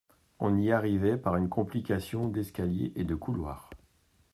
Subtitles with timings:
[0.39, 3.69] On y arrivait par une complication d'escaliers et de couloirs.